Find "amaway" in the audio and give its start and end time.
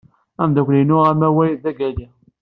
1.11-1.51